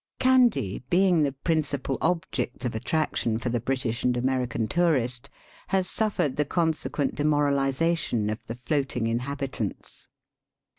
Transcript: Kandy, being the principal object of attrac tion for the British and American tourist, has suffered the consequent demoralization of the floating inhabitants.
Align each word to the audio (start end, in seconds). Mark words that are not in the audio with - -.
Kandy, 0.19 0.81
being 0.89 1.21
the 1.21 1.31
principal 1.31 1.99
object 2.01 2.65
of 2.65 2.71
attrac 2.71 3.15
tion 3.17 3.37
for 3.37 3.49
the 3.49 3.59
British 3.59 4.03
and 4.03 4.17
American 4.17 4.67
tourist, 4.67 5.29
has 5.67 5.87
suffered 5.87 6.37
the 6.37 6.43
consequent 6.43 7.13
demoralization 7.13 8.31
of 8.31 8.43
the 8.47 8.55
floating 8.55 9.05
inhabitants. 9.05 10.07